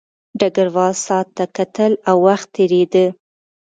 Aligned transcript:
ډګروال 0.39 0.93
ساعت 1.05 1.27
ته 1.37 1.45
کتل 1.57 1.91
او 2.09 2.17
وخت 2.27 2.47
تېرېده 2.55 3.05